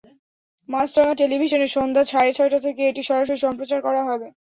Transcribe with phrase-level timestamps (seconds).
[0.69, 4.27] মাছরাঙা টেলিভিশনে সন্ধ্যা সাড়ে ছয়টা থেকে এটি সরাসরি সম্প্রচার করা হবে।